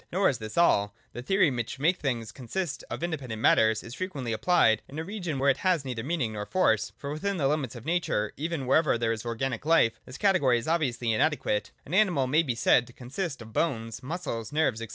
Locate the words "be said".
12.41-12.87